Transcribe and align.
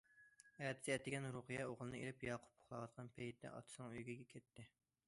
ئەتىسى 0.63 0.93
ئەتىگەن 0.93 1.27
رۇقىيە 1.35 1.67
ئوغلىنى 1.73 2.01
ئېلىپ 2.01 2.27
ياقۇپ 2.29 2.57
ئۇخلاۋاتقان 2.63 3.13
پەيتتە 3.21 3.55
ئاتىسىنىڭ 3.55 3.97
ئۆيىگە 4.03 4.31
كەتتى. 4.35 4.69